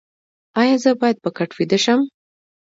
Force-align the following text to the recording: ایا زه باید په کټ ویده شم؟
ایا 0.61 0.75
زه 0.83 0.91
باید 1.01 1.17
په 1.23 1.29
کټ 1.37 1.49
ویده 1.57 1.77
شم؟ 1.83 2.01